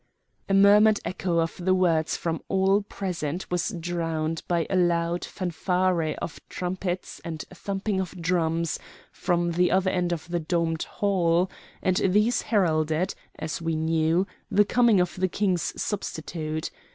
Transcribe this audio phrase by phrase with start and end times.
[0.49, 6.15] A murmured echo of the words from all present was drowned by a loud fanfare
[6.17, 8.79] of trumpets and thumping of drums
[9.11, 11.51] from the other end of the domed hall,
[11.83, 16.71] and these heralded, as we knew, the coming of the King's substitute.